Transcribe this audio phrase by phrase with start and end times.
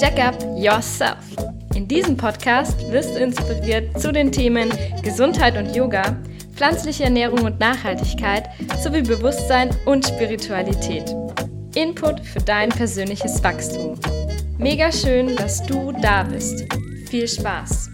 [0.00, 1.16] Jack up yourself.
[1.76, 4.72] In diesem Podcast wirst du inspiriert zu den Themen
[5.04, 6.16] Gesundheit und Yoga,
[6.56, 8.48] pflanzliche Ernährung und Nachhaltigkeit
[8.82, 11.14] sowie Bewusstsein und Spiritualität.
[11.76, 13.94] Input für dein persönliches Wachstum.
[14.58, 16.66] Mega schön, dass du da bist.
[17.08, 17.90] Viel Spaß!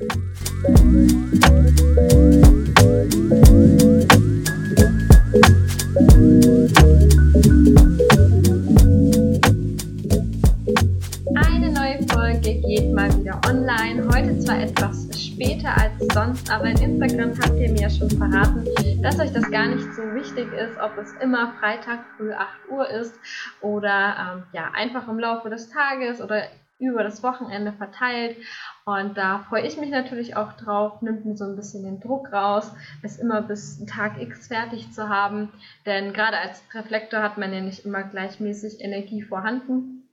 [19.34, 23.18] Das gar nicht so wichtig ist, ob es immer Freitag früh 8 Uhr ist
[23.60, 26.44] oder ähm, ja, einfach im Laufe des Tages oder
[26.78, 28.36] über das Wochenende verteilt.
[28.84, 32.32] Und da freue ich mich natürlich auch drauf, nimmt mir so ein bisschen den Druck
[32.32, 32.70] raus,
[33.02, 35.52] es immer bis Tag X fertig zu haben.
[35.86, 40.03] Denn gerade als Reflektor hat man ja nicht immer gleichmäßig Energie vorhanden.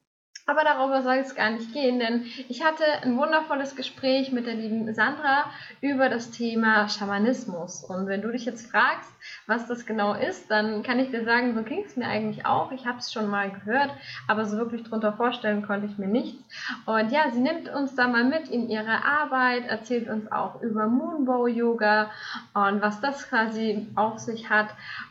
[0.51, 4.55] Aber darüber soll es gar nicht gehen, denn ich hatte ein wundervolles Gespräch mit der
[4.55, 5.45] lieben Sandra
[5.79, 7.85] über das Thema Schamanismus.
[7.85, 9.09] Und wenn du dich jetzt fragst,
[9.47, 12.73] was das genau ist, dann kann ich dir sagen, so ging es mir eigentlich auch.
[12.73, 13.91] Ich habe es schon mal gehört,
[14.27, 16.43] aber so wirklich darunter vorstellen konnte ich mir nichts.
[16.85, 20.87] Und ja, sie nimmt uns da mal mit in ihre Arbeit, erzählt uns auch über
[20.87, 22.11] Moonbow Yoga
[22.53, 24.67] und was das quasi auf sich hat.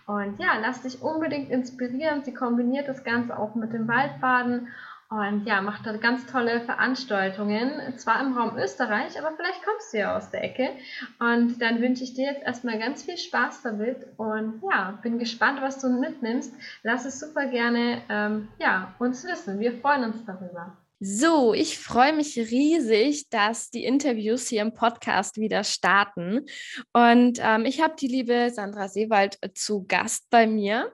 [0.06, 2.24] Und ja, lass dich unbedingt inspirieren.
[2.24, 4.68] Sie kombiniert das Ganze auch mit dem Waldbaden
[5.10, 9.98] und ja, macht da ganz tolle Veranstaltungen, zwar im Raum Österreich, aber vielleicht kommst du
[9.98, 10.70] ja aus der Ecke.
[11.18, 15.60] Und dann wünsche ich dir jetzt erstmal ganz viel Spaß damit und ja, bin gespannt,
[15.62, 16.54] was du mitnimmst.
[16.84, 19.58] Lass es super gerne ähm, ja, uns wissen.
[19.58, 20.76] Wir freuen uns darüber.
[21.02, 26.44] So, ich freue mich riesig, dass die Interviews hier im Podcast wieder starten.
[26.92, 30.92] Und ähm, ich habe die liebe Sandra Seewald äh, zu Gast bei mir.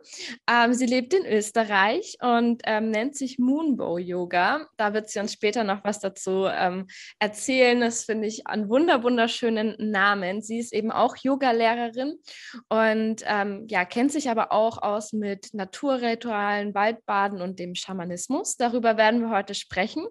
[0.48, 4.68] Ähm, sie lebt in Österreich und ähm, nennt sich Moonbow Yoga.
[4.76, 6.86] Da wird sie uns später noch was dazu ähm,
[7.18, 7.80] erzählen.
[7.80, 10.40] Das finde ich einen wunder wunderschönen Namen.
[10.40, 12.14] Sie ist eben auch Yogalehrerin
[12.68, 18.56] und ähm, ja, kennt sich aber auch aus mit Naturritualen, Waldbaden und dem Schamanismus.
[18.56, 20.06] Darüber werden wir heute sprechen sprechen.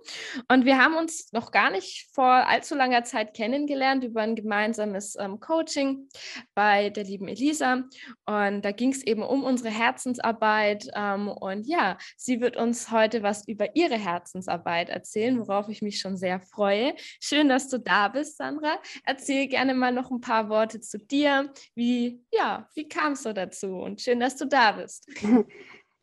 [0.50, 5.16] Und wir haben uns noch gar nicht vor allzu langer Zeit kennengelernt über ein gemeinsames
[5.20, 6.10] ähm, Coaching
[6.54, 7.84] bei der lieben Elisa.
[8.26, 10.88] Und da ging es eben um unsere Herzensarbeit.
[10.96, 16.00] Ähm, und ja, sie wird uns heute was über ihre Herzensarbeit erzählen, worauf ich mich
[16.00, 16.96] schon sehr freue.
[17.20, 18.80] Schön, dass du da bist, Sandra.
[19.04, 21.52] Erzähl gerne mal noch ein paar Worte zu dir.
[21.76, 23.78] Wie, ja, wie kamst du dazu?
[23.78, 25.10] Und schön, dass du da bist.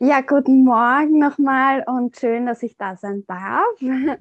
[0.05, 3.81] Ja, guten Morgen nochmal und schön, dass ich da sein darf.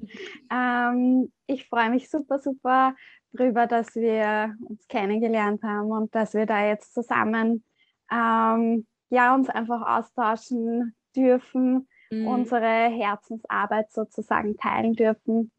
[0.48, 2.94] ähm, ich freue mich super, super
[3.32, 7.64] drüber, dass wir uns kennengelernt haben und dass wir da jetzt zusammen
[8.12, 12.28] ähm, ja, uns einfach austauschen dürfen, mhm.
[12.28, 15.50] unsere Herzensarbeit sozusagen teilen dürfen.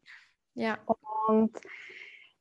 [0.54, 0.78] Ja.
[1.26, 1.54] Und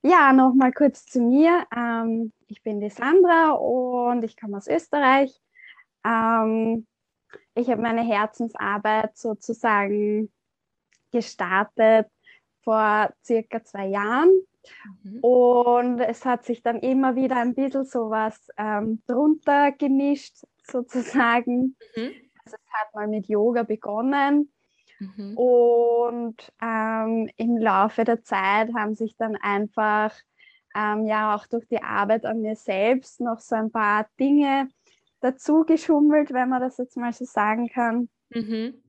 [0.03, 1.65] ja, nochmal kurz zu mir.
[1.75, 5.37] Ähm, ich bin die Sandra und ich komme aus Österreich.
[6.05, 6.87] Ähm,
[7.55, 10.31] ich habe meine Herzensarbeit sozusagen
[11.11, 12.07] gestartet
[12.63, 14.31] vor circa zwei Jahren.
[15.03, 15.19] Mhm.
[15.19, 21.75] Und es hat sich dann immer wieder ein bisschen sowas ähm, drunter gemischt, sozusagen.
[21.95, 22.13] Mhm.
[22.45, 24.51] Also es hat mal mit Yoga begonnen.
[24.99, 25.37] Mhm.
[25.37, 30.13] Und ähm, im Laufe der Zeit haben sich dann einfach,
[30.75, 34.69] ähm, ja, auch durch die Arbeit an mir selbst noch so ein paar Dinge
[35.23, 38.09] dazu geschummelt, wenn man das jetzt mal so sagen kann.
[38.29, 38.83] Mhm.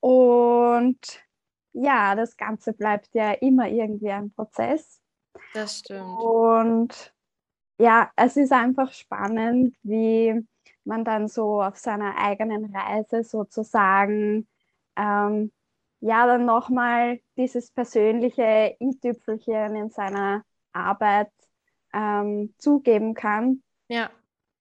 [0.00, 1.24] Und
[1.72, 5.00] ja, das Ganze bleibt ja immer irgendwie ein Prozess.
[5.54, 6.18] Das stimmt.
[6.18, 7.14] Und
[7.78, 10.46] ja, es ist einfach spannend, wie
[10.84, 14.48] man dann so auf seiner eigenen Reise sozusagen
[14.96, 15.52] ähm,
[16.00, 21.30] ja dann nochmal dieses persönliche i-Tüpfelchen in seiner Arbeit
[21.92, 23.62] ähm, zugeben kann.
[23.88, 24.10] Ja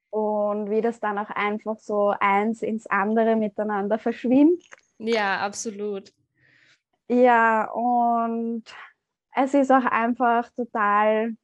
[0.09, 4.63] und wie das dann auch einfach so eins ins andere miteinander verschwimmt.
[4.97, 6.13] Ja, absolut.
[7.09, 8.63] Ja, und
[9.35, 11.35] es ist auch einfach total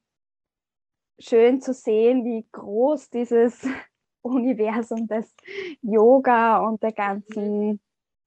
[1.19, 3.65] schön zu sehen, wie groß dieses
[4.21, 5.33] Universum des
[5.81, 7.79] Yoga und der ganzen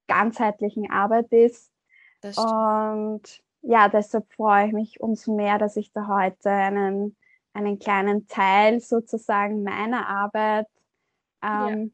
[0.07, 1.73] ganzheitlichen Arbeit ist.
[2.23, 7.17] Und ja, deshalb freue ich mich umso mehr, dass ich da heute einen
[7.57, 10.67] einen kleinen Teil sozusagen meiner Arbeit
[11.43, 11.93] ähm,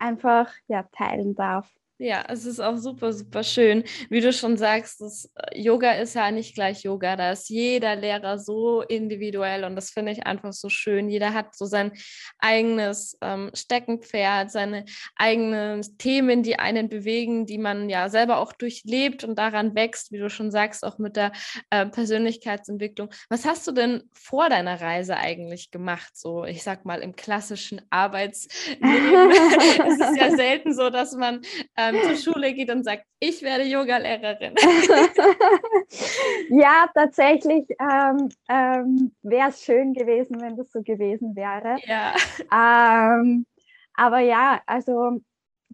[0.00, 0.06] ja.
[0.06, 1.70] einfach ja, teilen darf.
[1.98, 3.82] Ja, es ist auch super, super schön.
[4.10, 7.16] Wie du schon sagst, das äh, Yoga ist ja nicht gleich Yoga.
[7.16, 11.08] Da ist jeder Lehrer so individuell und das finde ich einfach so schön.
[11.08, 11.92] Jeder hat so sein
[12.38, 14.84] eigenes ähm, Steckenpferd, seine
[15.16, 20.18] eigenen Themen, die einen bewegen, die man ja selber auch durchlebt und daran wächst, wie
[20.18, 21.32] du schon sagst, auch mit der
[21.70, 23.08] äh, Persönlichkeitsentwicklung.
[23.30, 26.10] Was hast du denn vor deiner Reise eigentlich gemacht?
[26.14, 28.82] So, ich sag mal, im klassischen Arbeitsleben.
[29.88, 31.40] es ist ja selten so, dass man
[31.74, 34.54] äh, ähm, zur Schule geht und sagt, ich werde Yogalehrerin?
[36.50, 41.78] ja, tatsächlich ähm, ähm, wäre es schön gewesen, wenn das so gewesen wäre.
[41.86, 42.14] Ja.
[42.52, 43.46] Ähm,
[43.94, 45.20] aber ja, also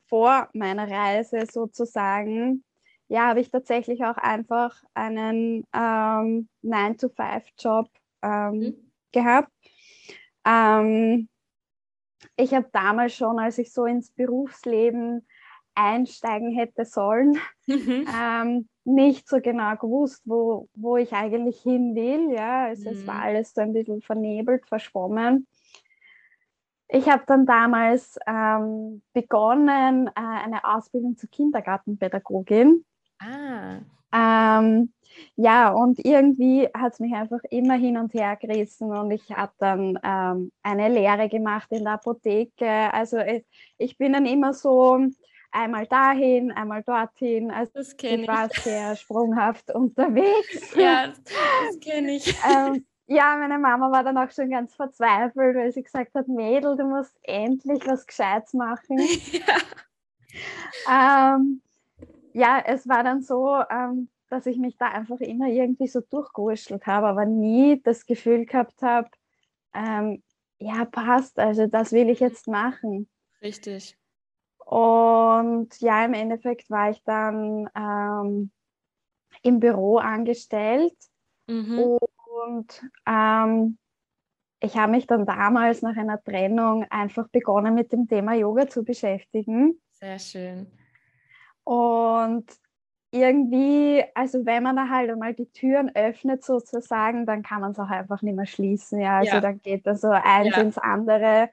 [0.08, 2.64] vor meiner Reise sozusagen,
[3.08, 7.88] ja, habe ich tatsächlich auch einfach einen ähm, 9-to-5-Job
[8.22, 8.92] ähm, mhm.
[9.12, 9.52] gehabt.
[10.44, 11.28] Ähm,
[12.36, 15.26] ich habe damals schon, als ich so ins Berufsleben
[15.74, 18.06] einsteigen hätte sollen, mhm.
[18.20, 22.34] ähm, nicht so genau gewusst, wo, wo ich eigentlich hin will.
[22.34, 22.96] Ja, also mhm.
[22.96, 25.46] es war alles so ein bisschen vernebelt, verschwommen.
[26.88, 32.84] Ich habe dann damals ähm, begonnen, äh, eine Ausbildung zur Kindergartenpädagogin.
[33.18, 33.78] Ah.
[34.12, 34.92] Ähm,
[35.36, 39.52] ja, und irgendwie hat es mich einfach immer hin und her gerissen und ich habe
[39.58, 42.92] dann ähm, eine Lehre gemacht in der Apotheke.
[42.92, 43.44] Also ich,
[43.78, 44.98] ich bin dann immer so
[45.52, 47.50] einmal dahin, einmal dorthin.
[47.50, 50.74] Also das ich war sehr sprunghaft unterwegs.
[50.76, 51.08] Ja,
[51.66, 52.34] das kenne ich.
[52.50, 56.76] ähm, ja, meine Mama war dann auch schon ganz verzweifelt, weil sie gesagt hat, Mädel,
[56.76, 58.98] du musst endlich was Gescheites machen.
[60.88, 61.60] Ja, ähm,
[62.32, 66.86] ja es war dann so, ähm, dass ich mich da einfach immer irgendwie so durchgewurschtelt
[66.86, 69.10] habe, aber nie das Gefühl gehabt habe,
[69.74, 70.22] ähm,
[70.58, 73.10] ja, passt, also das will ich jetzt machen.
[73.42, 73.98] Richtig.
[74.72, 78.50] Und ja, im Endeffekt war ich dann ähm,
[79.42, 80.96] im Büro angestellt
[81.46, 81.78] mhm.
[81.78, 83.76] und ähm,
[84.60, 88.82] ich habe mich dann damals nach einer Trennung einfach begonnen mit dem Thema Yoga zu
[88.82, 89.78] beschäftigen.
[89.90, 90.66] Sehr schön.
[91.64, 92.46] Und
[93.10, 97.78] irgendwie, also wenn man da halt einmal die Türen öffnet sozusagen, dann kann man es
[97.78, 99.00] auch einfach nicht mehr schließen.
[99.00, 99.40] Ja, also ja.
[99.42, 100.62] dann geht da so eins ja.
[100.62, 101.50] ins andere.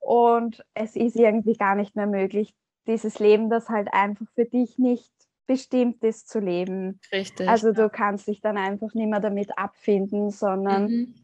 [0.00, 2.54] Und es ist irgendwie gar nicht mehr möglich,
[2.86, 5.12] dieses Leben, das halt einfach für dich nicht
[5.46, 7.00] bestimmt ist zu leben.
[7.12, 7.48] Richtig.
[7.48, 11.14] Also du kannst dich dann einfach nicht mehr damit abfinden, sondern mhm.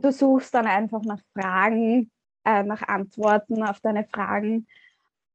[0.00, 2.10] du suchst dann einfach nach Fragen,
[2.44, 4.66] äh, nach Antworten auf deine Fragen.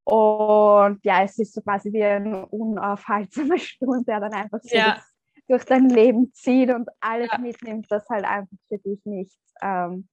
[0.06, 5.02] Und ja, es ist so quasi wie ein unaufhaltsamer Sturm, der dann einfach so ja.
[5.48, 7.38] durch dein Leben zieht und alles ja.
[7.38, 10.08] mitnimmt, das halt einfach für dich nicht ähm,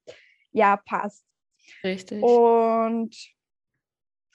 [0.52, 1.24] ja, passt.
[1.84, 2.22] Richtig.
[2.22, 3.14] Und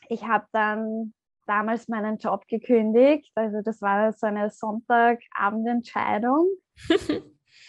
[0.10, 1.14] ich habe dann
[1.46, 3.32] damals meinen Job gekündigt.
[3.36, 6.50] Also das war so eine Sonntagabendentscheidung.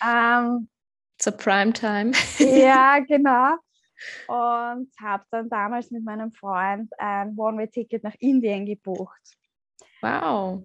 [0.05, 0.69] ähm,
[1.19, 2.13] Zur Primetime.
[2.39, 3.57] ja, genau.
[4.29, 9.39] Und habe dann damals mit meinem Freund ein One-Way-Ticket nach Indien gebucht.
[10.03, 10.65] Wow.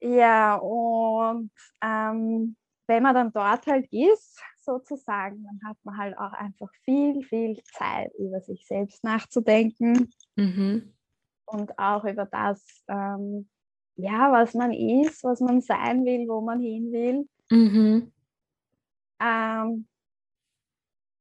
[0.00, 1.50] Ja, und
[1.82, 7.22] ähm, wenn man dann dort halt ist, sozusagen, dann hat man halt auch einfach viel,
[7.24, 10.94] viel Zeit, über sich selbst nachzudenken mhm.
[11.46, 13.48] und auch über das, ähm,
[13.96, 17.28] ja, was man ist, was man sein will, wo man hin will.
[17.50, 18.12] Mhm.
[19.20, 19.86] Ähm,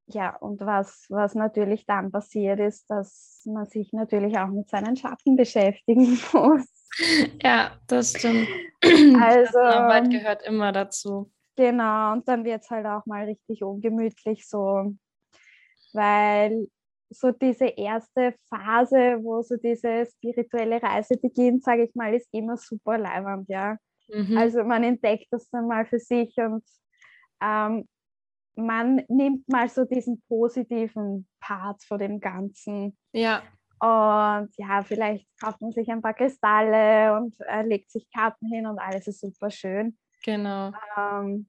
[0.08, 4.96] ja, und was, was natürlich dann passiert ist, dass man sich natürlich auch mit seinen
[4.96, 6.68] Schatten beschäftigen muss.
[7.42, 8.48] Ja, das stimmt.
[8.84, 11.32] Also, Arbeit gehört immer dazu.
[11.56, 14.96] Genau, und dann wird es halt auch mal richtig ungemütlich so,
[15.94, 16.68] weil
[17.10, 22.58] so diese erste Phase, wo so diese spirituelle Reise beginnt, sage ich mal, ist immer
[22.58, 23.78] super leibend, ja.
[24.10, 24.38] Mhm.
[24.38, 26.64] Also man entdeckt das dann mal für sich und
[27.42, 27.88] ähm,
[28.56, 32.98] man nimmt mal so diesen positiven Part von dem Ganzen.
[33.12, 33.44] Ja.
[33.80, 38.66] Und ja, vielleicht kauft man sich ein paar Kristalle und äh, legt sich Karten hin
[38.66, 39.98] und alles ist super schön.
[40.24, 40.72] Genau.
[40.98, 41.48] Ähm,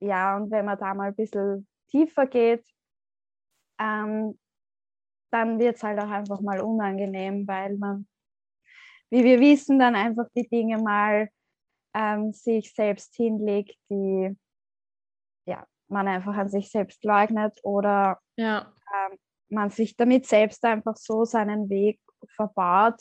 [0.00, 2.64] ja, und wenn man da mal ein bisschen tiefer geht,
[3.78, 4.38] ähm,
[5.30, 8.06] dann wird es halt auch einfach mal unangenehm, weil man,
[9.10, 11.28] wie wir wissen, dann einfach die Dinge mal
[11.94, 14.36] ähm, sich selbst hinlegt, die
[15.46, 18.72] ja, man einfach an sich selbst leugnet oder ja.
[18.92, 22.00] ähm, man sich damit selbst einfach so seinen Weg
[22.36, 23.00] verbaut.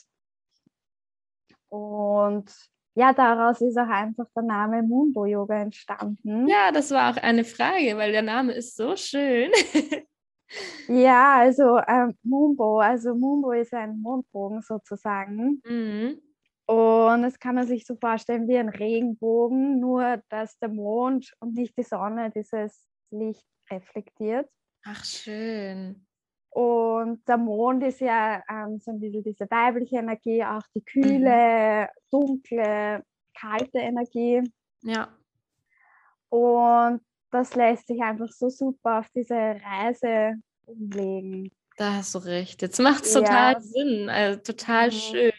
[1.69, 2.53] Und
[2.95, 6.47] ja, daraus ist auch einfach der Name Mumbo Yoga entstanden.
[6.47, 9.51] Ja, das war auch eine Frage, weil der Name ist so schön.
[10.87, 15.61] ja, also ähm, Mumbo, also Mumbo ist ein Mondbogen sozusagen.
[15.65, 16.21] Mhm.
[16.65, 21.55] Und das kann man sich so vorstellen wie ein Regenbogen, nur dass der Mond und
[21.55, 24.49] nicht die Sonne dieses Licht reflektiert.
[24.85, 26.05] Ach, schön.
[26.53, 31.87] Und der Mond ist ja ähm, so ein bisschen diese weibliche Energie, auch die kühle,
[31.87, 31.87] mhm.
[32.11, 33.03] dunkle,
[33.35, 34.43] kalte Energie.
[34.83, 35.07] Ja.
[36.29, 41.51] Und das lässt sich einfach so super auf diese Reise umlegen.
[41.77, 42.61] Da hast du recht.
[42.61, 43.59] Jetzt macht es total ja.
[43.59, 44.09] Sinn.
[44.09, 44.91] Also total mhm.
[44.91, 45.31] schön.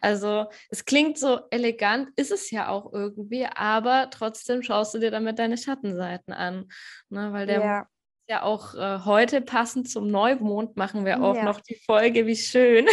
[0.00, 5.10] Also es klingt so elegant, ist es ja auch irgendwie, aber trotzdem schaust du dir
[5.10, 6.68] damit deine Schattenseiten an.
[7.10, 7.32] Ne?
[7.32, 7.86] Weil der ja.
[8.28, 11.44] Ja auch äh, heute passend zum Neumond machen wir auch ja.
[11.44, 12.86] noch die Folge, wie schön.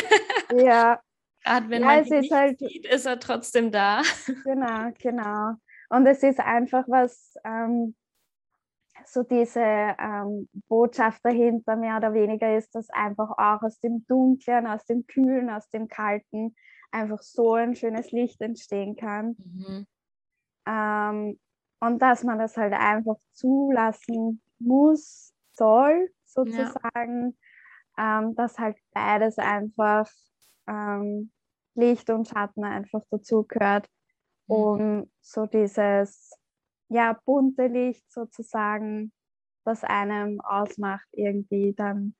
[0.55, 0.99] Ja.
[1.43, 4.01] Gerade wenn ja, man ihn nicht halt, sieht, ist er trotzdem da.
[4.45, 5.53] Genau, genau.
[5.89, 7.95] Und es ist einfach was, ähm,
[9.05, 14.67] so diese ähm, Botschaft dahinter mehr oder weniger ist, dass einfach auch aus dem Dunklen,
[14.67, 16.55] aus dem Kühlen, aus dem Kalten
[16.91, 19.35] einfach so ein schönes Licht entstehen kann.
[19.37, 19.87] Mhm.
[20.65, 21.39] Ähm,
[21.81, 27.37] und dass man das halt einfach zulassen muss, soll, sozusagen,
[27.97, 28.19] ja.
[28.19, 30.09] ähm, dass halt beides einfach
[30.67, 31.31] ähm,
[31.75, 33.87] Licht und Schatten einfach dazugehört,
[34.47, 34.55] mhm.
[34.55, 36.31] um so dieses
[36.89, 39.11] ja, bunte Licht sozusagen,
[39.65, 42.15] das einem ausmacht, irgendwie dann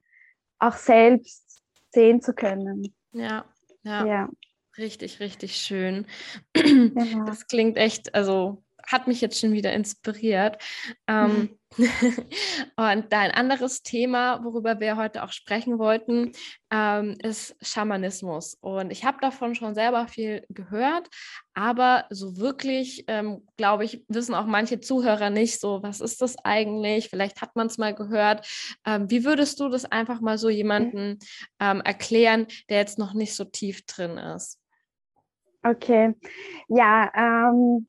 [0.60, 2.96] auch selbst sehen zu können.
[3.12, 3.46] Ja,
[3.84, 4.06] ja.
[4.06, 4.30] ja.
[4.78, 6.08] Richtig, richtig schön.
[6.54, 7.26] Genau.
[7.26, 10.62] Das klingt echt, also hat mich jetzt schon wieder inspiriert.
[11.08, 11.60] Ähm,
[12.76, 16.32] und ein anderes Thema, worüber wir heute auch sprechen wollten,
[16.72, 18.58] ähm, ist Schamanismus.
[18.62, 21.10] Und ich habe davon schon selber viel gehört,
[21.54, 26.36] aber so wirklich, ähm, glaube ich, wissen auch manche Zuhörer nicht so, was ist das
[26.44, 27.10] eigentlich?
[27.10, 28.48] Vielleicht hat man es mal gehört.
[28.86, 31.20] Ähm, wie würdest du das einfach mal so jemanden
[31.60, 34.60] ähm, erklären, der jetzt noch nicht so tief drin ist?
[35.66, 36.14] Okay,
[36.68, 37.88] ja, ähm,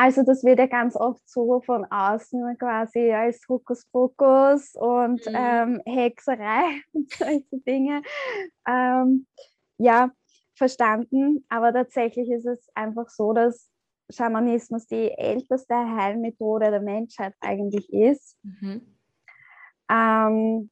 [0.00, 5.34] also das wird ja ganz oft so von außen quasi als Hokuspokus und mhm.
[5.34, 8.02] ähm, Hexerei und solche Dinge
[8.64, 9.26] ähm,
[9.76, 10.12] ja,
[10.54, 11.44] verstanden.
[11.48, 13.68] Aber tatsächlich ist es einfach so, dass
[14.08, 18.36] Schamanismus die älteste Heilmethode der Menschheit eigentlich ist.
[18.44, 18.94] Mhm.
[19.90, 20.70] Ähm,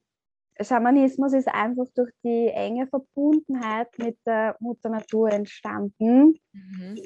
[0.60, 6.38] Schamanismus ist einfach durch die enge Verbundenheit mit der Mutter Natur entstanden.
[6.52, 7.02] Mhm.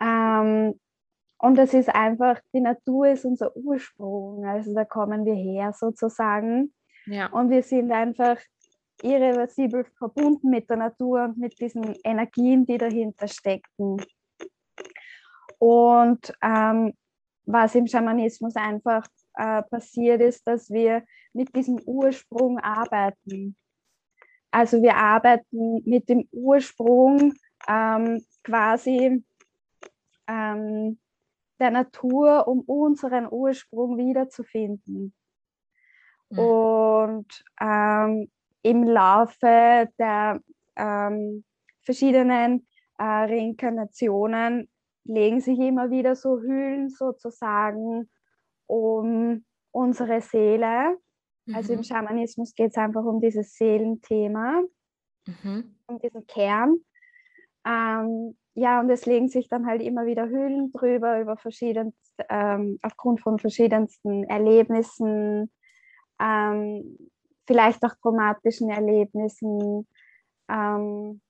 [0.00, 0.80] Ähm,
[1.38, 6.74] und es ist einfach, die Natur ist unser Ursprung, also da kommen wir her sozusagen.
[7.06, 7.26] Ja.
[7.28, 8.38] Und wir sind einfach
[9.02, 14.02] irreversibel verbunden mit der Natur und mit diesen Energien, die dahinter stecken.
[15.58, 16.92] Und ähm,
[17.46, 23.56] was im Schamanismus einfach äh, passiert ist, dass wir mit diesem Ursprung arbeiten.
[24.50, 27.32] Also wir arbeiten mit dem Ursprung
[27.68, 29.24] ähm, quasi
[30.26, 30.98] ähm,
[31.60, 35.14] der Natur, um unseren Ursprung wiederzufinden.
[36.30, 36.38] Mhm.
[36.38, 38.30] Und ähm,
[38.62, 40.40] im Laufe der
[40.76, 41.44] ähm,
[41.82, 42.66] verschiedenen
[42.98, 44.68] äh, Reinkarnationen
[45.04, 48.10] legen sich immer wieder so Hüllen sozusagen
[48.66, 50.98] um unsere Seele.
[51.46, 51.54] Mhm.
[51.54, 51.84] Also im mhm.
[51.84, 54.62] Schamanismus geht es einfach um dieses Seelenthema,
[55.26, 55.74] mhm.
[55.86, 56.76] um diesen Kern.
[57.64, 62.78] Ähm, ja, und es legen sich dann halt immer wieder Hüllen drüber, über verschiedenste, ähm,
[62.82, 65.52] aufgrund von verschiedensten Erlebnissen,
[66.20, 66.98] ähm,
[67.46, 69.86] vielleicht auch traumatischen Erlebnissen.
[70.48, 71.20] Ähm,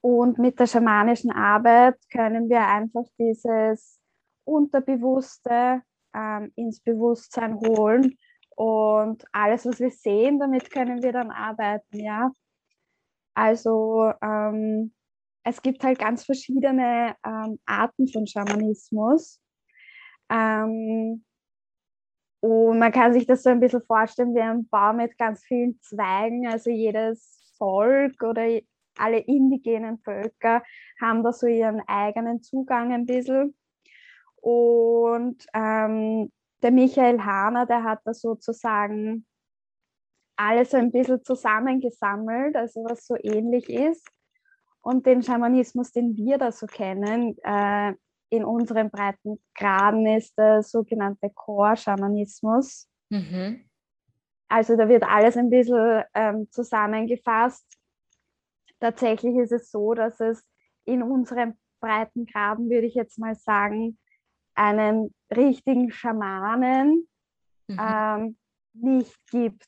[0.00, 3.98] und mit der schamanischen Arbeit können wir einfach dieses
[4.44, 5.82] Unterbewusste
[6.14, 8.16] ähm, ins Bewusstsein holen
[8.50, 12.30] und alles, was wir sehen, damit können wir dann arbeiten, ja.
[13.34, 14.92] Also ähm,
[15.44, 19.40] es gibt halt ganz verschiedene ähm, Arten von Schamanismus.
[20.30, 21.24] Ähm,
[22.40, 25.78] und man kann sich das so ein bisschen vorstellen wie ein Baum mit ganz vielen
[25.80, 26.46] Zweigen.
[26.46, 28.60] Also jedes Volk oder
[28.96, 30.62] alle indigenen Völker
[31.00, 33.54] haben da so ihren eigenen Zugang ein bisschen.
[34.36, 36.32] Und ähm,
[36.62, 39.26] der Michael Hahner, der hat da sozusagen
[40.36, 44.08] alles so ein bisschen zusammengesammelt, also was so ähnlich ist.
[44.84, 47.94] Und den Schamanismus, den wir da so kennen, äh,
[48.28, 52.86] in unseren breiten Graden ist der sogenannte Core-Schamanismus.
[53.08, 53.64] Mhm.
[54.48, 57.66] Also da wird alles ein bisschen ähm, zusammengefasst.
[58.78, 60.44] Tatsächlich ist es so, dass es
[60.84, 63.98] in unseren breiten Graden, würde ich jetzt mal sagen,
[64.54, 67.08] einen richtigen Schamanen
[67.68, 67.80] mhm.
[67.80, 68.36] ähm,
[68.74, 69.66] nicht gibt.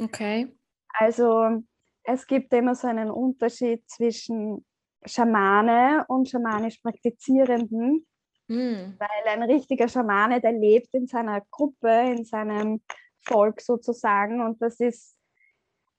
[0.00, 0.56] Okay.
[0.94, 1.62] Also
[2.06, 4.64] es gibt immer so einen Unterschied zwischen
[5.04, 8.06] Schamane und schamanisch Praktizierenden,
[8.48, 8.94] mhm.
[8.98, 12.80] weil ein richtiger Schamane, der lebt in seiner Gruppe, in seinem
[13.18, 15.16] Volk sozusagen und das ist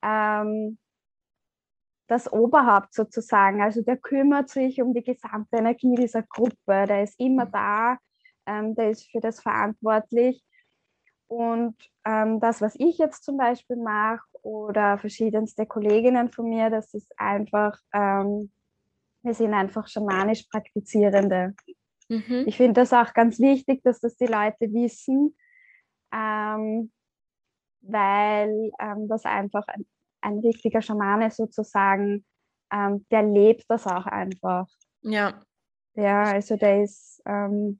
[0.01, 0.77] ähm,
[2.07, 3.61] das Oberhaupt sozusagen.
[3.61, 7.51] Also der kümmert sich um die gesamte Energie dieser Gruppe, der ist immer mhm.
[7.51, 7.97] da,
[8.45, 10.41] ähm, der ist für das verantwortlich.
[11.27, 16.93] Und ähm, das, was ich jetzt zum Beispiel mache oder verschiedenste Kolleginnen von mir, das
[16.93, 18.51] ist einfach, ähm,
[19.23, 21.53] wir sind einfach schamanisch Praktizierende.
[22.07, 22.45] Mhm.
[22.45, 25.35] Ich finde das auch ganz wichtig, dass das die Leute wissen,
[26.13, 26.91] ähm,
[27.81, 29.85] weil ähm, das einfach ein,
[30.21, 32.25] ein richtiger Schamane sozusagen,
[32.71, 34.67] ähm, der lebt das auch einfach.
[35.01, 35.41] Ja.
[35.95, 37.79] Ja, also der ist ähm,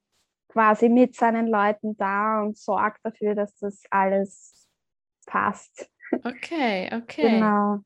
[0.49, 4.67] quasi mit seinen Leuten da und sorgt dafür, dass das alles
[5.25, 5.89] passt.
[6.23, 7.29] Okay, okay.
[7.29, 7.83] Genau.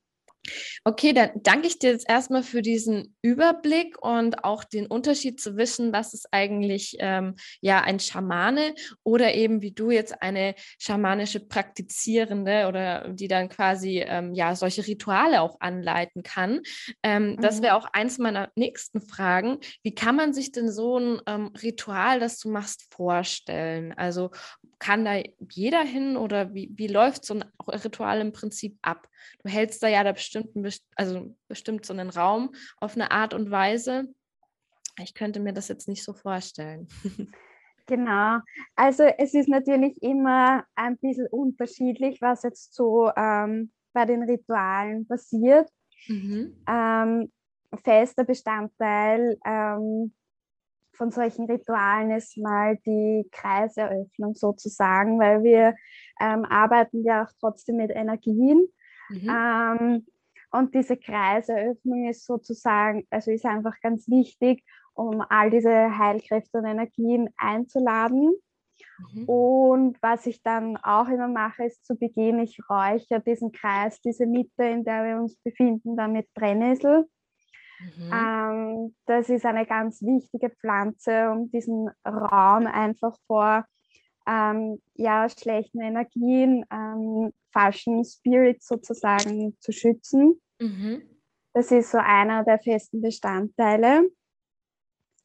[0.83, 5.55] Okay, dann danke ich dir jetzt erstmal für diesen Überblick und auch den Unterschied zu
[5.55, 11.39] wissen, was ist eigentlich ähm, ja ein Schamane oder eben wie du jetzt eine schamanische
[11.39, 16.62] Praktizierende oder die dann quasi ähm, ja solche Rituale auch anleiten kann.
[17.03, 17.41] Ähm, mhm.
[17.41, 19.60] Das wäre auch eins meiner nächsten Fragen.
[19.83, 23.93] Wie kann man sich denn so ein ähm, Ritual, das du machst, vorstellen?
[23.93, 24.31] Also
[24.79, 25.21] kann da
[25.51, 29.07] jeder hin oder wie, wie läuft so ein Ritual im Prinzip ab?
[29.44, 30.50] Du hältst da ja da bestimmt,
[30.96, 34.13] also bestimmt so einen Raum auf eine Art und Weise.
[35.00, 36.88] Ich könnte mir das jetzt nicht so vorstellen.
[37.88, 38.40] Genau,
[38.75, 45.06] also es ist natürlich immer ein bisschen unterschiedlich, was jetzt so ähm, bei den Ritualen
[45.08, 45.68] passiert.
[46.08, 46.56] Mhm.
[46.70, 47.32] Ähm,
[47.84, 50.13] fester Bestandteil ähm,
[50.94, 55.75] von solchen Ritualen ist mal die Kreiseröffnung sozusagen, weil wir
[56.20, 58.68] ähm, arbeiten ja auch trotzdem mit Energien.
[59.12, 59.30] Mhm.
[59.30, 60.08] Ähm,
[60.51, 64.63] und diese Kreiseröffnung ist sozusagen, also ist einfach ganz wichtig,
[64.94, 68.34] um all diese Heilkräfte und Energien einzuladen.
[69.13, 69.25] Mhm.
[69.25, 74.25] Und was ich dann auch immer mache, ist zu Beginn, ich räuchere diesen Kreis, diese
[74.25, 77.07] Mitte, in der wir uns befinden, dann mit Brennnessel.
[77.79, 78.12] Mhm.
[78.14, 83.66] Ähm, das ist eine ganz wichtige Pflanze, um diesen Raum einfach vor
[84.27, 90.42] ähm, ja, schlechten Energien, ähm, falschen Spirits sozusagen zu schützen.
[90.60, 91.03] Mhm.
[91.53, 94.10] Das ist so einer der festen Bestandteile.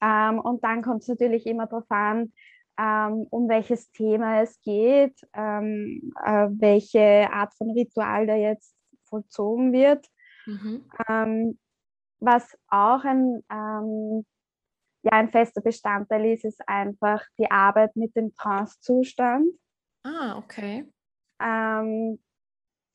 [0.03, 2.33] Ähm, und dann kommt es natürlich immer darauf an,
[2.79, 9.73] ähm, um welches Thema es geht, ähm, äh, welche Art von Ritual da jetzt vollzogen
[9.73, 10.07] wird.
[10.47, 10.85] Mhm.
[11.09, 11.59] Ähm,
[12.19, 13.43] was auch ein,
[15.07, 19.47] ja, ein fester Bestandteil ist, ist einfach die Arbeit mit dem Trance-Zustand.
[20.03, 20.85] Ah, okay.
[21.41, 22.19] Ähm,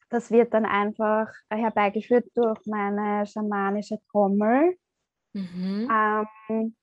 [0.10, 4.76] das wird dann einfach herbeigeführt durch meine schamanische Trommel.
[5.32, 5.90] Mhm.
[5.90, 6.76] Ähm,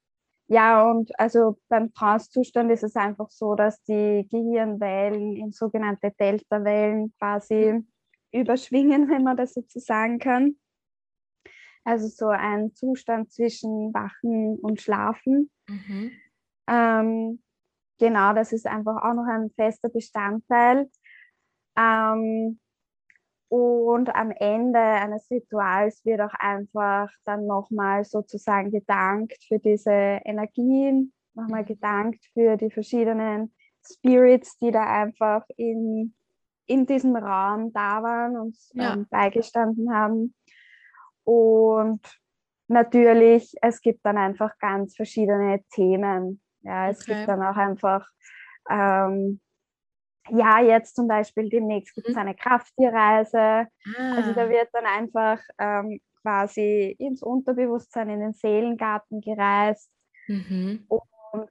[0.46, 7.12] ja, und also beim Trance-Zustand ist es einfach so, dass die Gehirnwellen in sogenannte Delta-Wellen
[7.18, 7.84] quasi
[8.32, 10.56] überschwingen, wenn man das so sagen kann.
[11.88, 15.50] Also so ein Zustand zwischen Wachen und Schlafen.
[15.66, 16.10] Mhm.
[16.66, 17.42] Ähm,
[17.98, 20.90] genau, das ist einfach auch noch ein fester Bestandteil.
[21.78, 22.60] Ähm,
[23.48, 31.14] und am Ende eines Rituals wird auch einfach dann nochmal sozusagen gedankt für diese Energien,
[31.32, 31.68] nochmal mhm.
[31.68, 36.14] gedankt für die verschiedenen Spirits, die da einfach in,
[36.66, 38.92] in diesem Raum da waren und ja.
[38.92, 40.34] ähm, beigestanden haben.
[41.28, 42.00] Und
[42.68, 46.40] natürlich, es gibt dann einfach ganz verschiedene Themen.
[46.62, 47.16] Ja, es okay.
[47.16, 48.08] gibt dann auch einfach,
[48.70, 49.38] ähm,
[50.30, 52.20] ja, jetzt zum Beispiel demnächst gibt es mhm.
[52.20, 53.66] eine Krafttierreise.
[53.98, 54.14] Ah.
[54.16, 54.48] Also da ah.
[54.48, 59.90] wird dann einfach ähm, quasi ins Unterbewusstsein, in den Seelengarten gereist.
[60.28, 60.86] Mhm.
[60.88, 61.50] Und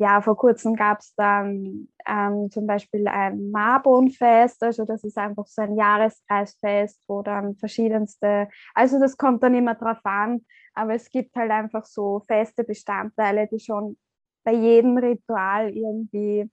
[0.00, 5.46] ja, vor kurzem gab es dann ähm, zum Beispiel ein Marbonfest, also das ist einfach
[5.46, 10.40] so ein Jahreskreisfest, wo dann verschiedenste, also das kommt dann immer drauf an,
[10.72, 13.98] aber es gibt halt einfach so feste Bestandteile, die schon
[14.42, 16.50] bei jedem Ritual irgendwie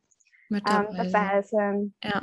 [0.50, 1.94] mit dabei, ähm, dabei sind.
[2.04, 2.22] Ja,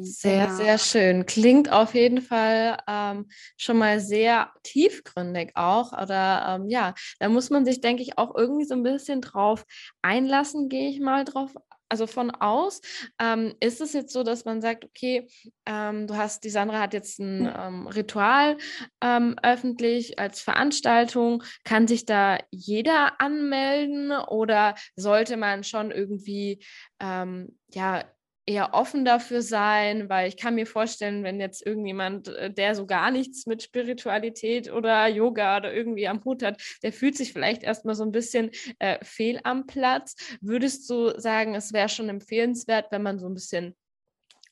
[0.00, 0.56] sehr, genau.
[0.56, 1.26] sehr schön.
[1.26, 5.92] Klingt auf jeden Fall ähm, schon mal sehr tiefgründig auch.
[5.92, 9.64] Oder ähm, ja, da muss man sich, denke ich, auch irgendwie so ein bisschen drauf
[10.02, 11.54] einlassen, gehe ich mal drauf
[11.88, 12.80] also von aus,
[13.18, 15.28] ähm, ist es jetzt so, dass man sagt, okay,
[15.66, 17.54] ähm, du hast, die Sandra hat jetzt ein hm.
[17.56, 18.58] ähm, Ritual
[19.02, 21.42] ähm, öffentlich als Veranstaltung.
[21.64, 26.64] Kann sich da jeder anmelden oder sollte man schon irgendwie,
[27.00, 28.04] ähm, ja,
[28.48, 32.86] eher offen dafür sein, weil ich kann mir vorstellen, wenn jetzt irgendjemand, äh, der so
[32.86, 37.62] gar nichts mit Spiritualität oder Yoga oder irgendwie am Hut hat, der fühlt sich vielleicht
[37.62, 40.16] erstmal so ein bisschen äh, fehl am Platz.
[40.40, 43.76] Würdest du sagen, es wäre schon empfehlenswert, wenn man so ein bisschen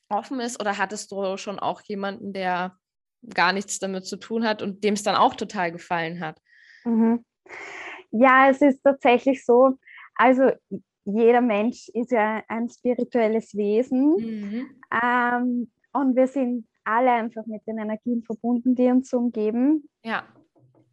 [0.09, 2.77] offen ist oder hattest du schon auch jemanden, der
[3.33, 6.39] gar nichts damit zu tun hat und dem es dann auch total gefallen hat?
[6.85, 7.25] Mhm.
[8.11, 9.79] Ja, es ist tatsächlich so.
[10.13, 10.51] Also
[11.07, 14.69] jeder Mensch ist ja ein spirituelles Wesen mhm.
[14.91, 19.89] ähm, und wir sind alle einfach mit den Energien verbunden, die uns umgeben.
[20.03, 20.23] Ja.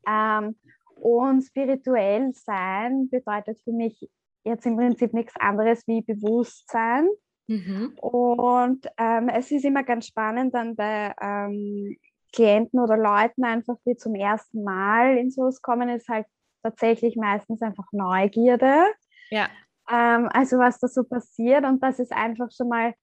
[0.06, 0.56] Ähm,
[0.96, 4.08] und spirituell sein bedeutet für mich
[4.44, 7.08] jetzt im Prinzip nichts anderes wie Bewusstsein.
[7.46, 7.92] Mhm.
[7.98, 11.96] Und ähm, es ist immer ganz spannend dann bei ähm,
[12.32, 16.26] Klienten oder Leuten einfach, die zum ersten Mal in sowas kommen, ist halt
[16.62, 18.84] tatsächlich meistens einfach Neugierde.
[19.30, 19.48] Ja.
[19.90, 22.94] Ähm, also was da so passiert und das ist einfach schon mal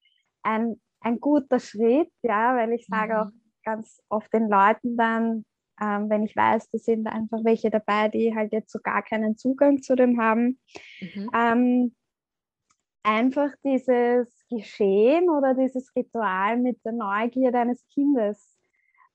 [0.44, 3.20] ein, ein guter Schritt, ja, weil ich sage mhm.
[3.20, 3.30] auch
[3.64, 5.46] ganz oft den Leuten dann,
[5.80, 9.38] ähm, wenn ich weiß, da sind einfach welche dabei, die halt jetzt so gar keinen
[9.38, 10.60] Zugang zu dem haben,
[11.00, 11.30] mhm.
[11.36, 11.96] ähm,
[13.04, 18.58] einfach dieses Geschehen oder dieses Ritual mit der Neugier deines Kindes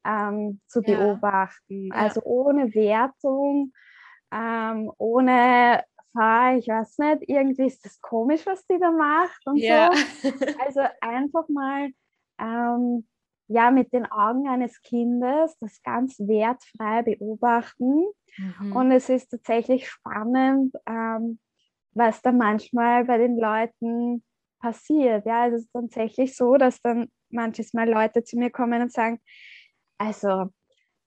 [0.05, 0.99] ähm, zu ja.
[0.99, 1.87] beobachten.
[1.87, 1.95] Ja.
[1.95, 3.73] Also ohne Wertung,
[4.33, 5.85] ähm, ohne
[6.59, 9.91] ich weiß nicht, irgendwie ist das komisch, was die da macht und ja.
[10.23, 10.31] so.
[10.65, 11.91] Also einfach mal
[12.39, 13.07] ähm,
[13.49, 18.05] ja mit den Augen eines Kindes das ganz wertfrei beobachten.
[18.39, 18.73] Mhm.
[18.75, 21.39] Und es ist tatsächlich spannend, ähm,
[21.93, 24.25] was da manchmal bei den Leuten
[24.61, 25.27] passiert.
[25.27, 28.93] Ja, also es ist tatsächlich so, dass dann manches Mal Leute zu mir kommen und
[28.93, 29.21] sagen,
[29.99, 30.47] also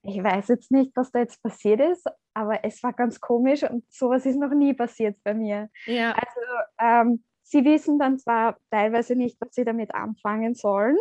[0.04, 3.84] ich weiß jetzt nicht, was da jetzt passiert ist, aber es war ganz komisch und
[3.92, 5.70] sowas ist noch nie passiert bei mir.
[5.86, 6.14] Ja.
[6.14, 6.42] Also
[6.80, 10.98] ähm, sie wissen dann zwar teilweise nicht, was sie damit anfangen sollen,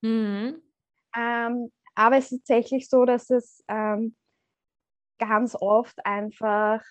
[0.00, 0.62] mhm.
[1.16, 4.16] ähm, aber es ist tatsächlich so, dass es ähm,
[5.18, 6.82] ganz oft einfach,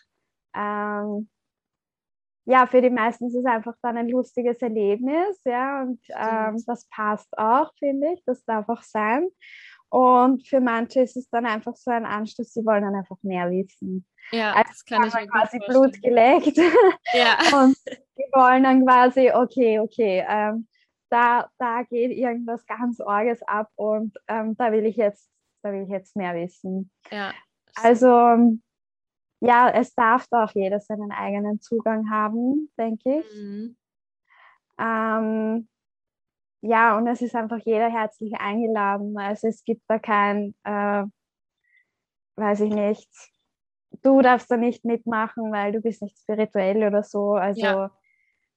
[0.53, 1.29] ähm,
[2.45, 6.87] ja, für die meisten ist es einfach dann ein lustiges Erlebnis, ja, und ähm, das
[6.89, 9.27] passt auch, finde ich, das darf auch sein.
[9.89, 13.49] Und für manche ist es dann einfach so ein Anstoß, sie wollen dann einfach mehr
[13.49, 14.05] wissen.
[14.31, 16.57] Ja, also das kann ich mir quasi Blut geleckt.
[17.13, 17.37] Ja.
[17.63, 17.77] Und
[18.17, 20.67] die wollen dann quasi, okay, okay, ähm,
[21.09, 25.29] da, da geht irgendwas ganz Orges ab und ähm, da will ich jetzt,
[25.61, 26.91] da will ich jetzt mehr wissen.
[27.09, 27.33] Ja.
[27.75, 28.59] Also
[29.39, 33.35] ja, es darf da auch jeder seinen eigenen Zugang haben, denke ich.
[33.35, 33.77] Mhm.
[34.79, 35.69] Ähm,
[36.61, 39.17] ja, und es ist einfach jeder herzlich eingeladen.
[39.17, 41.03] Also es gibt da kein, äh,
[42.35, 43.09] weiß ich nicht,
[44.01, 47.33] du darfst da nicht mitmachen, weil du bist nicht spirituell oder so.
[47.33, 47.91] Also ja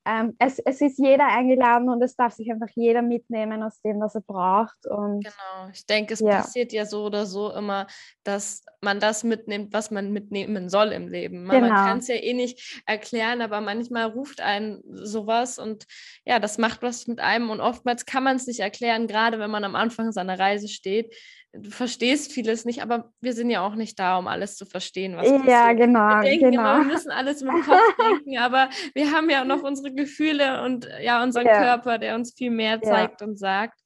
[0.06, 4.00] ähm, es, es ist jeder eingeladen und es darf sich einfach jeder mitnehmen aus dem,
[4.00, 4.86] was er braucht.
[4.86, 6.40] Und, genau, ich denke, es ja.
[6.40, 7.86] passiert ja so oder so immer,
[8.24, 11.44] dass man das mitnimmt, was man mitnehmen soll im Leben.
[11.44, 11.74] Man, genau.
[11.74, 15.84] man kann es ja eh nicht erklären, aber manchmal ruft einen sowas und
[16.24, 19.50] ja, das macht was mit einem und oftmals kann man es nicht erklären, gerade wenn
[19.50, 21.14] man am Anfang seiner Reise steht
[21.52, 25.16] du verstehst vieles nicht, aber wir sind ja auch nicht da, um alles zu verstehen,
[25.16, 25.48] was passiert.
[25.48, 26.08] Ja, genau.
[26.08, 26.62] Wir denken genau.
[26.62, 30.62] immer, wir müssen alles mit dem Kopf denken, aber wir haben ja noch unsere Gefühle
[30.62, 31.60] und ja, unseren ja.
[31.60, 33.26] Körper, der uns viel mehr zeigt ja.
[33.26, 33.80] und sagt.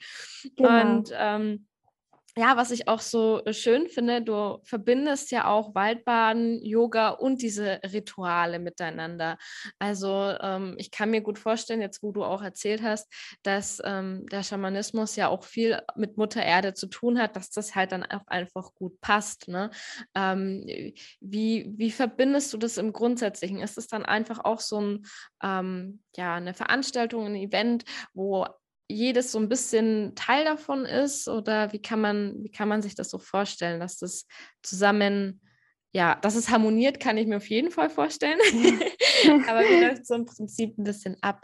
[0.57, 0.97] Genau.
[0.97, 1.67] Und ähm,
[2.37, 7.43] ja, was ich auch so äh, schön finde, du verbindest ja auch Waldbaden, Yoga und
[7.43, 9.39] diese Rituale miteinander.
[9.79, 13.13] Also ähm, ich kann mir gut vorstellen, jetzt wo du auch erzählt hast,
[13.45, 17.75] dass ähm, der Schamanismus ja auch viel mit Mutter Erde zu tun hat, dass das
[17.75, 19.47] halt dann auch einfach gut passt.
[19.47, 19.71] Ne?
[20.17, 20.65] Ähm,
[21.21, 23.61] wie, wie verbindest du das im Grundsätzlichen?
[23.61, 25.07] Ist es dann einfach auch so ein,
[25.43, 28.47] ähm, ja, eine Veranstaltung, ein Event, wo
[28.89, 31.29] jedes so ein bisschen Teil davon ist?
[31.29, 34.27] Oder wie kann man, wie kann man sich das so vorstellen, dass das
[34.63, 35.41] zusammen,
[35.93, 38.39] ja, dass es harmoniert, kann ich mir auf jeden Fall vorstellen.
[39.49, 41.43] Aber wie läuft so im Prinzip ein bisschen ab?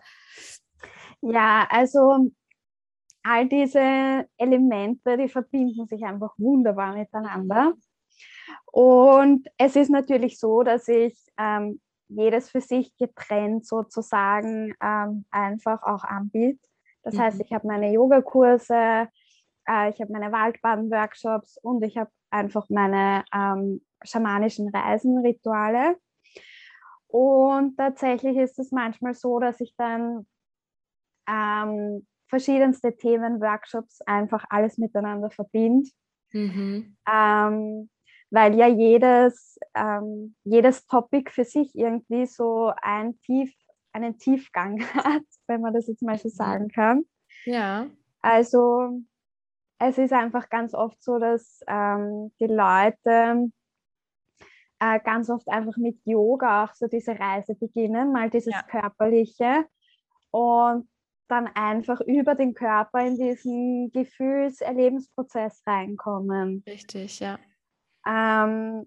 [1.22, 2.30] Ja, also
[3.22, 7.74] all diese Elemente, die verbinden sich einfach wunderbar miteinander.
[8.66, 15.82] Und es ist natürlich so, dass ich ähm, jedes für sich getrennt sozusagen ähm, einfach
[15.82, 16.69] auch anbiete.
[17.02, 17.20] Das mhm.
[17.20, 19.08] heißt, ich habe meine Yogakurse,
[19.68, 25.96] äh, ich habe meine Waldbaden-Workshops und ich habe einfach meine ähm, schamanischen Reisenrituale.
[27.08, 30.26] Und tatsächlich ist es manchmal so, dass ich dann
[31.28, 35.90] ähm, verschiedenste Themen, Workshops einfach alles miteinander verbinde.
[36.32, 36.96] Mhm.
[37.10, 37.90] Ähm,
[38.30, 43.52] weil ja jedes, ähm, jedes Topic für sich irgendwie so ein tief
[43.92, 47.04] einen Tiefgang hat, wenn man das jetzt mal so sagen kann.
[47.44, 47.86] Ja.
[48.20, 49.00] Also
[49.78, 53.50] es ist einfach ganz oft so, dass ähm, die Leute
[54.78, 58.62] äh, ganz oft einfach mit Yoga auch so diese Reise beginnen, mal dieses ja.
[58.62, 59.66] Körperliche
[60.30, 60.88] und
[61.28, 66.62] dann einfach über den Körper in diesen Gefühlserlebensprozess reinkommen.
[66.66, 67.38] Richtig, ja.
[68.06, 68.86] Ähm,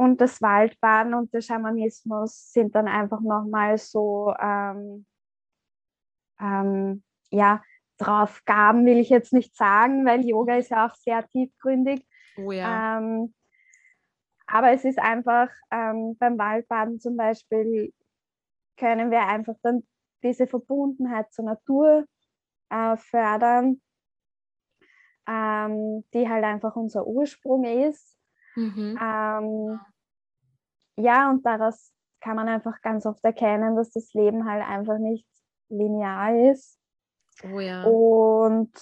[0.00, 5.04] und das Waldbaden und der Schamanismus sind dann einfach nochmal so, ähm,
[6.40, 7.62] ähm, ja,
[7.98, 12.08] drauf gaben, will ich jetzt nicht sagen, weil Yoga ist ja auch sehr tiefgründig.
[12.38, 12.96] Oh ja.
[12.96, 13.34] Ähm,
[14.46, 17.92] aber es ist einfach ähm, beim Waldbaden zum Beispiel,
[18.78, 19.82] können wir einfach dann
[20.22, 22.06] diese Verbundenheit zur Natur
[22.70, 23.82] äh, fördern,
[25.28, 28.16] ähm, die halt einfach unser Ursprung ist.
[28.56, 28.98] Mhm.
[29.00, 29.80] Ähm,
[31.00, 35.26] ja, und daraus kann man einfach ganz oft erkennen, dass das Leben halt einfach nicht
[35.68, 36.78] linear ist.
[37.44, 37.84] Oh ja.
[37.84, 38.72] Und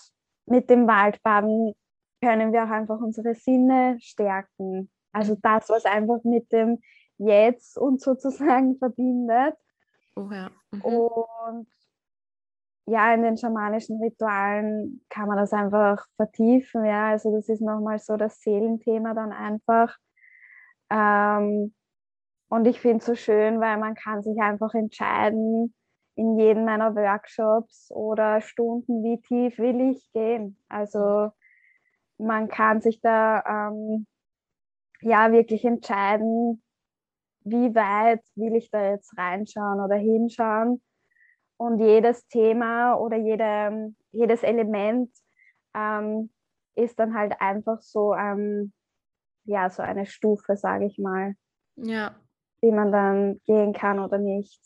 [0.47, 1.75] mit dem Waldbaden
[2.21, 4.91] können wir auch einfach unsere Sinne stärken.
[5.13, 6.81] Also das, was einfach mit dem
[7.19, 9.57] Jetzt uns sozusagen verbindet.
[10.15, 10.51] Oh ja.
[10.71, 10.83] Mhm.
[10.83, 11.69] Und
[12.87, 16.85] ja, in den schamanischen Ritualen kann man das einfach vertiefen.
[16.85, 19.97] Ja, also das ist nochmal so das Seelenthema dann einfach.
[20.91, 21.75] Ähm,
[22.49, 25.75] und ich finde es so schön, weil man kann sich einfach entscheiden,
[26.15, 30.59] in jedem meiner Workshops oder Stunden, wie tief will ich gehen.
[30.69, 31.31] Also
[32.19, 34.07] man kann sich da ähm,
[35.01, 36.63] ja wirklich entscheiden,
[37.45, 40.83] wie weit will ich da jetzt reinschauen oder hinschauen.
[41.57, 45.11] Und jedes Thema oder jede, jedes Element
[45.75, 46.31] ähm,
[46.75, 48.73] ist dann halt einfach so, ähm,
[49.45, 51.35] ja, so eine Stufe, sage ich mal.
[51.77, 52.15] Ja.
[52.63, 54.61] Die man dann gehen kann oder nicht.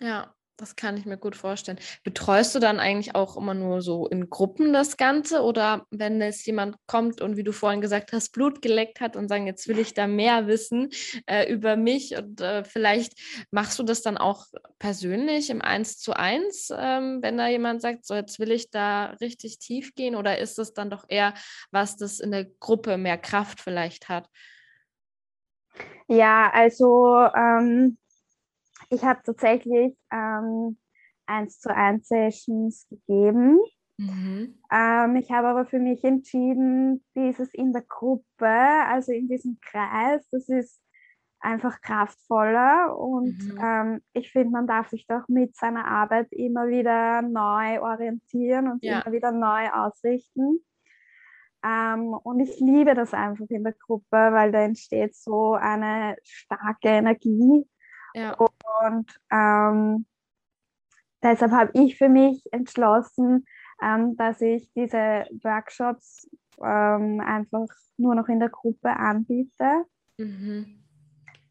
[0.00, 1.80] Ja, das kann ich mir gut vorstellen.
[2.04, 6.46] Betreust du dann eigentlich auch immer nur so in Gruppen das Ganze oder wenn es
[6.46, 9.80] jemand kommt und wie du vorhin gesagt hast, Blut geleckt hat und sagen, jetzt will
[9.80, 10.90] ich da mehr wissen
[11.26, 13.18] äh, über mich und äh, vielleicht
[13.50, 14.46] machst du das dann auch
[14.78, 19.06] persönlich im Eins zu eins, ähm, wenn da jemand sagt, so jetzt will ich da
[19.20, 21.34] richtig tief gehen oder ist es dann doch eher
[21.72, 24.28] was, das in der Gruppe mehr Kraft vielleicht hat?
[26.08, 27.96] Ja, also ähm
[28.90, 30.78] ich habe tatsächlich ähm,
[31.26, 33.58] eins zu eins Sessions gegeben.
[33.96, 34.58] Mhm.
[34.72, 40.28] Ähm, ich habe aber für mich entschieden, dieses in der Gruppe, also in diesem Kreis,
[40.30, 40.80] das ist
[41.40, 43.60] einfach kraftvoller und mhm.
[43.62, 48.82] ähm, ich finde, man darf sich doch mit seiner Arbeit immer wieder neu orientieren und
[48.82, 49.00] ja.
[49.00, 50.64] immer wieder neu ausrichten.
[51.64, 56.88] Ähm, und ich liebe das einfach in der Gruppe, weil da entsteht so eine starke
[56.88, 57.66] Energie.
[58.14, 58.34] Ja.
[58.34, 60.06] Und ähm,
[61.22, 63.46] deshalb habe ich für mich entschlossen,
[63.82, 66.28] ähm, dass ich diese Workshops
[66.62, 69.84] ähm, einfach nur noch in der Gruppe anbiete.
[70.18, 70.84] Mhm.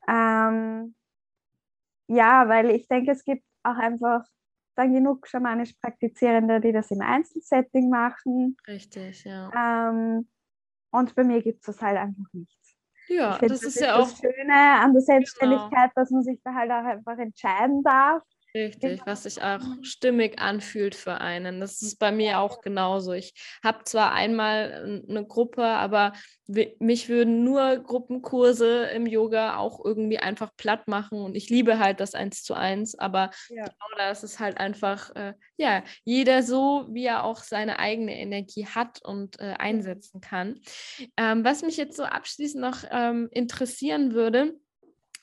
[0.07, 0.95] Ähm,
[2.07, 4.25] ja, weil ich denke, es gibt auch einfach
[4.75, 8.57] dann genug schamanisch Praktizierende, die das im Einzelsetting machen.
[8.67, 9.51] Richtig, ja.
[9.89, 10.27] Ähm,
[10.91, 12.57] und bei mir gibt es das halt einfach nicht.
[13.07, 15.91] Ja, das, das, ist ja auch das Schöne an der Selbstständigkeit, genau.
[15.95, 18.23] dass man sich da halt auch einfach entscheiden darf.
[18.55, 21.59] Richtig, was sich auch stimmig anfühlt für einen.
[21.59, 23.13] Das ist bei mir auch genauso.
[23.13, 26.13] Ich habe zwar einmal eine Gruppe, aber
[26.79, 31.19] mich würden nur Gruppenkurse im Yoga auch irgendwie einfach platt machen.
[31.21, 33.63] Und ich liebe halt das Eins zu eins, aber ja.
[33.63, 38.15] genau da ist es halt einfach, äh, ja, jeder so, wie er auch seine eigene
[38.19, 40.59] Energie hat und äh, einsetzen kann.
[41.17, 44.53] Ähm, was mich jetzt so abschließend noch ähm, interessieren würde,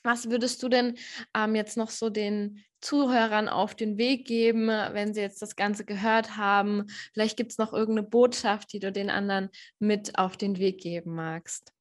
[0.03, 0.97] was würdest du denn
[1.35, 5.85] ähm, jetzt noch so den Zuhörern auf den Weg geben, wenn sie jetzt das Ganze
[5.85, 6.87] gehört haben?
[7.13, 11.13] Vielleicht gibt es noch irgendeine Botschaft, die du den anderen mit auf den Weg geben
[11.13, 11.73] magst.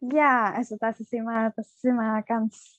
[0.00, 2.78] Ja, also das ist immer, das ist immer ganz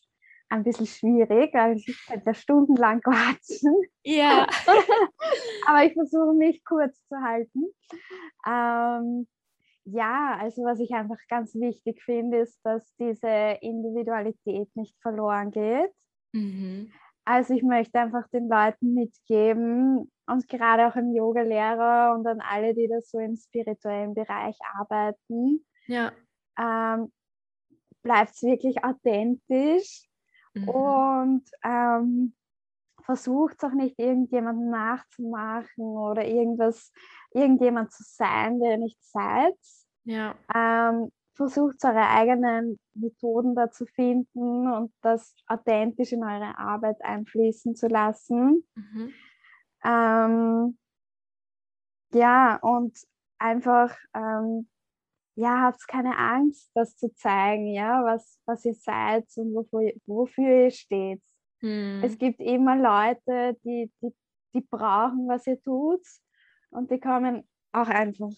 [0.50, 3.76] ein bisschen schwierig, weil ich könnte stundenlang quatschen.
[4.04, 4.48] Ja.
[5.68, 7.66] Aber ich versuche mich kurz zu halten.
[8.46, 9.28] Ähm,
[9.86, 15.92] ja, also was ich einfach ganz wichtig finde, ist, dass diese Individualität nicht verloren geht.
[16.34, 16.92] Mhm.
[17.26, 22.74] Also ich möchte einfach den Leuten mitgeben und gerade auch im Yoga-Lehrer und an alle,
[22.74, 26.12] die da so im spirituellen Bereich arbeiten, ja.
[26.58, 27.12] ähm,
[28.02, 30.08] bleibt es wirklich authentisch
[30.54, 30.70] mhm.
[30.70, 32.34] und ähm,
[33.04, 36.92] versucht auch nicht irgendjemanden nachzumachen oder irgendwas,
[37.32, 39.58] irgendjemand zu sein, der ihr nicht seid.
[40.04, 40.36] Ja.
[40.54, 47.76] Ähm, versucht eure eigenen Methoden da zu finden und das authentisch in eure Arbeit einfließen
[47.76, 48.64] zu lassen.
[48.76, 49.14] Mhm.
[49.84, 50.78] Ähm,
[52.14, 52.98] ja, und
[53.40, 54.68] einfach, ähm,
[55.36, 60.66] ja, habt keine Angst, das zu zeigen, ja, was, was ihr seid und wofür, wofür
[60.66, 61.22] ihr steht.
[61.62, 62.02] Hm.
[62.04, 64.14] Es gibt immer Leute, die, die,
[64.54, 66.02] die brauchen, was ihr tut
[66.70, 68.34] und die kommen auch einfach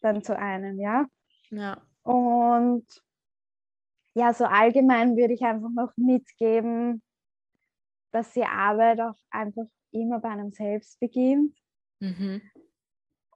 [0.00, 1.06] dann zu einem, ja.
[1.50, 1.80] Ja.
[2.02, 2.86] Und
[4.14, 7.02] ja, so allgemein würde ich einfach noch mitgeben,
[8.12, 11.54] dass die Arbeit auch einfach immer bei einem selbst beginnt.
[12.00, 12.40] Mhm.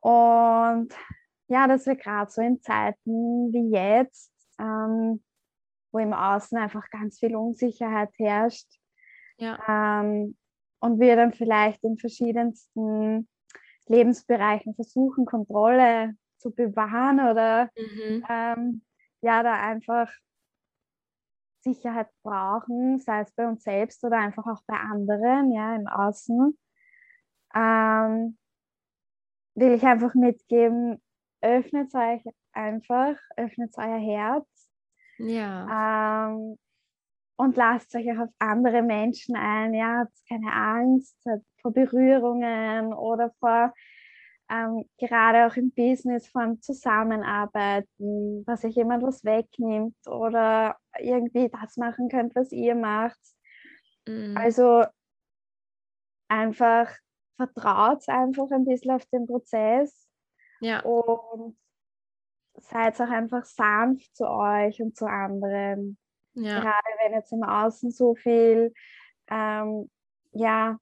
[0.01, 0.95] Und
[1.49, 5.23] ja, dass wir gerade so in Zeiten wie jetzt, ähm,
[5.93, 8.80] wo im Außen einfach ganz viel Unsicherheit herrscht,
[9.41, 10.01] ja.
[10.01, 10.37] ähm,
[10.81, 13.29] und wir dann vielleicht in verschiedensten
[13.87, 18.25] Lebensbereichen versuchen, Kontrolle zu bewahren oder mhm.
[18.29, 18.83] ähm,
[19.21, 20.11] ja, da einfach
[21.63, 26.59] Sicherheit brauchen, sei es bei uns selbst oder einfach auch bei anderen, ja, im Außen,
[27.55, 28.39] ähm,
[29.55, 31.03] will ich einfach mitgeben,
[31.43, 32.23] öffnet euch
[32.53, 34.47] einfach, öffnet euer Herz.
[35.19, 36.31] Ja.
[36.31, 36.59] Ähm,
[37.41, 39.73] und lasst euch auch auf andere Menschen ein.
[39.73, 41.17] Ja, habt keine Angst
[41.63, 43.73] vor Berührungen oder vor
[44.51, 51.77] ähm, gerade auch im Business von Zusammenarbeiten, dass euch jemand was wegnimmt oder irgendwie das
[51.77, 53.21] machen könnt, was ihr macht.
[54.07, 54.37] Mhm.
[54.37, 54.85] Also
[56.29, 56.93] einfach
[57.37, 60.09] vertraut einfach ein bisschen auf den Prozess
[60.61, 60.81] ja.
[60.81, 61.57] und
[62.57, 65.97] seid auch einfach sanft zu euch und zu anderen.
[66.35, 66.61] Ja.
[66.61, 68.73] Gerade wenn jetzt im Außen so viel
[69.31, 69.91] ähm,
[70.33, 70.79] ja,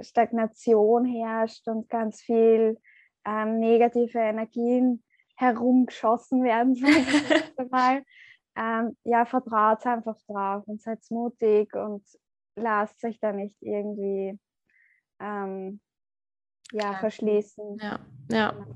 [0.00, 2.78] Stagnation herrscht und ganz viel
[3.24, 5.02] ähm, negative Energien
[5.36, 6.74] herumgeschossen werden,
[7.70, 8.02] mal.
[8.56, 12.04] Ähm, ja, vertraut einfach drauf und seid mutig und
[12.54, 14.38] lasst euch da nicht irgendwie
[15.18, 15.80] ähm,
[16.70, 17.78] ja, verschließen.
[17.80, 17.98] Ja,
[18.30, 18.66] ja.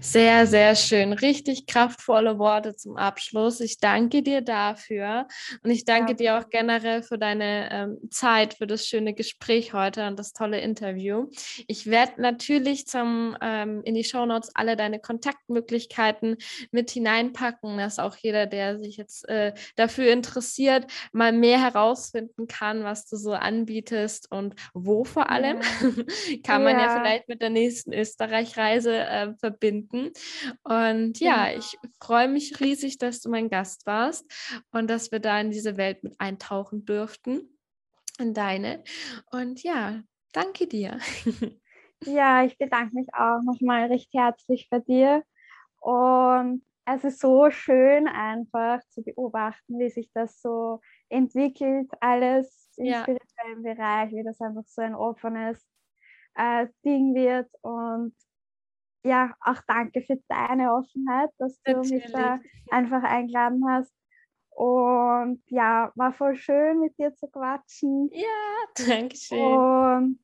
[0.00, 1.12] Sehr, sehr schön.
[1.12, 3.60] Richtig kraftvolle Worte zum Abschluss.
[3.60, 5.26] Ich danke dir dafür
[5.62, 6.16] und ich danke ja.
[6.16, 10.60] dir auch generell für deine ähm, Zeit, für das schöne Gespräch heute und das tolle
[10.60, 11.26] Interview.
[11.66, 16.36] Ich werde natürlich zum, ähm, in die Shownotes alle deine Kontaktmöglichkeiten
[16.70, 22.84] mit hineinpacken, dass auch jeder, der sich jetzt äh, dafür interessiert, mal mehr herausfinden kann,
[22.84, 25.60] was du so anbietest und wo vor allem.
[25.60, 26.38] Ja.
[26.44, 26.86] kann man ja.
[26.86, 30.10] ja vielleicht mit der nächsten Österreich-Reise äh, verbinden finden.
[30.62, 31.58] Und ja, genau.
[31.58, 34.24] ich freue mich riesig, dass du mein Gast warst
[34.70, 37.58] und dass wir da in diese Welt mit eintauchen durften,
[38.18, 38.82] in deine.
[39.30, 40.98] Und ja, danke dir.
[42.04, 45.24] Ja, ich bedanke mich auch nochmal recht herzlich bei dir.
[45.80, 52.86] Und es ist so schön einfach zu beobachten, wie sich das so entwickelt, alles im
[52.86, 53.02] ja.
[53.02, 55.66] spirituellen Bereich, wie das einfach so ein offenes
[56.34, 57.48] äh, Ding wird.
[57.62, 58.14] Und
[59.08, 62.04] ja, auch danke für deine Offenheit, dass du Natürlich.
[62.04, 62.38] mich da
[62.70, 63.92] einfach eingeladen hast.
[64.50, 68.10] Und ja, war voll schön mit dir zu quatschen.
[68.12, 68.26] Ja,
[68.86, 69.38] danke schön.
[69.38, 70.18] Und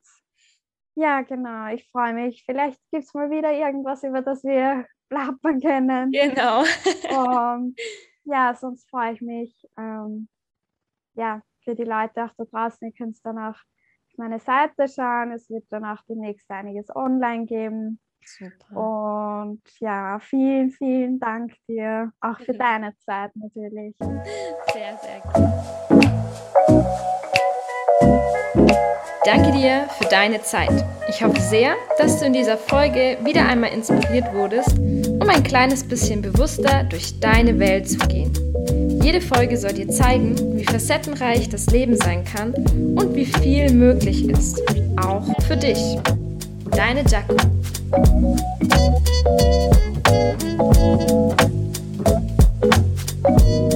[0.95, 2.43] ja, genau, ich freue mich.
[2.45, 6.11] Vielleicht gibt es mal wieder irgendwas, über das wir plappern können.
[6.11, 6.61] Genau.
[6.61, 7.75] Und
[8.23, 9.65] ja, sonst freue ich mich.
[9.77, 10.27] Ähm,
[11.15, 15.31] ja, für die Leute auch da draußen, ihr könnt dann auch auf meine Seite schauen.
[15.31, 17.99] Es wird dann auch demnächst einiges online geben.
[18.25, 18.75] Super.
[18.75, 23.95] Und ja, vielen, vielen Dank dir, auch für deine Zeit natürlich.
[24.73, 25.85] Sehr, sehr gut.
[29.25, 30.85] Danke dir für deine Zeit.
[31.09, 35.83] Ich hoffe sehr, dass du in dieser Folge wieder einmal inspiriert wurdest, um ein kleines
[35.83, 38.31] bisschen bewusster durch deine Welt zu gehen.
[39.01, 44.29] Jede Folge soll dir zeigen, wie facettenreich das Leben sein kann und wie viel möglich
[44.29, 44.61] ist,
[44.97, 45.97] auch für dich.
[46.71, 47.35] Deine Jaco.
[47.95, 48.07] thank
[53.73, 53.74] you